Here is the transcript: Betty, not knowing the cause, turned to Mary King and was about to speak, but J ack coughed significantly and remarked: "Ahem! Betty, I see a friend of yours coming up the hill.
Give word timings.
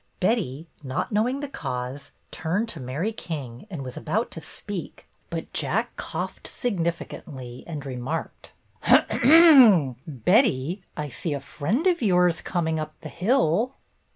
Betty, 0.19 0.65
not 0.81 1.11
knowing 1.11 1.41
the 1.41 1.47
cause, 1.47 2.11
turned 2.31 2.67
to 2.69 2.79
Mary 2.79 3.11
King 3.11 3.67
and 3.69 3.83
was 3.83 3.95
about 3.95 4.31
to 4.31 4.41
speak, 4.41 5.05
but 5.29 5.53
J 5.53 5.67
ack 5.67 5.95
coughed 5.95 6.47
significantly 6.47 7.63
and 7.67 7.85
remarked: 7.85 8.51
"Ahem! 8.87 9.97
Betty, 10.07 10.81
I 10.97 11.07
see 11.09 11.33
a 11.35 11.39
friend 11.39 11.85
of 11.85 12.01
yours 12.01 12.41
coming 12.41 12.79
up 12.79 12.99
the 13.01 13.09
hill. 13.09 13.75